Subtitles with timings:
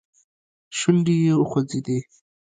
[0.77, 1.97] شونډې يې وخوځېدې.